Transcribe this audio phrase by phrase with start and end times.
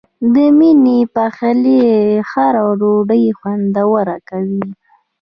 [0.33, 1.83] د مینې پخلی
[2.29, 4.63] هره ډوډۍ خوندوره کوي.